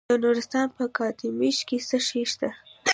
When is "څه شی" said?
1.87-2.21